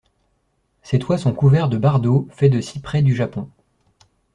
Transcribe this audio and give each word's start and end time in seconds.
Ses 0.81 0.97
toits 0.97 1.19
sont 1.19 1.31
couverts 1.31 1.69
de 1.69 1.77
bardeaux 1.77 2.27
faits 2.31 2.51
de 2.51 2.59
cyprès 2.59 3.03
du 3.03 3.13
Japon. 3.15 3.51